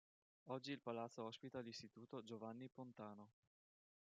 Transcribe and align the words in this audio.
Oggi 0.45 0.71
il 0.71 0.79
palazzo 0.81 1.23
ospita 1.25 1.59
l'istituto 1.59 2.23
"Giovanni 2.23 2.67
Pontano". 2.69 3.29